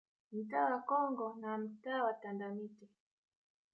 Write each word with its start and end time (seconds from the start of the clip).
Mtaa 0.31 0.65
wa 0.71 0.81
Congo 0.81 1.37
na 1.41 1.57
mtaa 1.57 2.03
wa 2.03 2.13
Tandamti 2.13 2.87